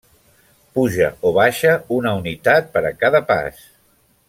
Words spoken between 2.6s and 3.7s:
per a cada pas.